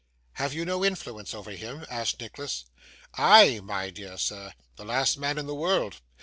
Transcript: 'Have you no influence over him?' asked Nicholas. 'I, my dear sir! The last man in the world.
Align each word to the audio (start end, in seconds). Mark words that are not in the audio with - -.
'Have 0.33 0.51
you 0.51 0.65
no 0.65 0.83
influence 0.83 1.31
over 1.31 1.51
him?' 1.51 1.85
asked 1.87 2.19
Nicholas. 2.19 2.65
'I, 3.19 3.59
my 3.59 3.91
dear 3.91 4.17
sir! 4.17 4.51
The 4.75 4.83
last 4.83 5.15
man 5.19 5.37
in 5.37 5.45
the 5.45 5.53
world. 5.53 6.01